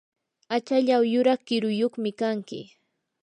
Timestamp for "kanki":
2.19-2.61